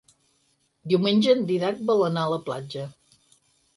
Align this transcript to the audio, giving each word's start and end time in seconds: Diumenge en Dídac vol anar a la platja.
Diumenge 0.93 1.35
en 1.35 1.45
Dídac 1.51 1.85
vol 1.91 2.01
anar 2.07 2.25
a 2.25 2.33
la 2.33 2.43
platja. 2.49 2.87